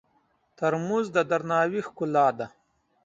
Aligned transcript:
ترموز 0.57 1.05
د 1.15 1.17
درناوي 1.29 1.81
ښکلا 1.87 2.27
ده. 2.37 2.47